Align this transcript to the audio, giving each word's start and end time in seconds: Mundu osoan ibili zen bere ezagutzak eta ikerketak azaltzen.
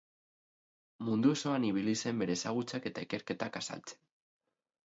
Mundu 1.09 1.33
osoan 1.35 1.69
ibili 1.69 1.95
zen 2.05 2.23
bere 2.23 2.39
ezagutzak 2.39 2.89
eta 2.93 3.07
ikerketak 3.09 3.61
azaltzen. 3.63 4.05